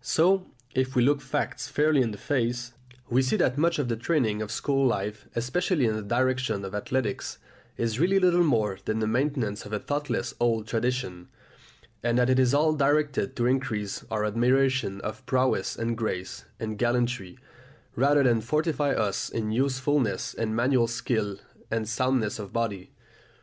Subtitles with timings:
[0.00, 2.72] So, if we look facts fairly in the face,
[3.10, 6.74] we see that much of the training of school life, especially in the direction of
[6.74, 7.36] athletics,
[7.76, 11.28] is really little more than the maintenance of a thoughtless old tradition,
[12.02, 16.78] and that it is all directed to increase our admiration of prowess and grace and
[16.78, 17.36] gallantry,
[17.94, 21.36] rather than to fortify us in usefulness and manual skill
[21.70, 22.90] and soundness of body.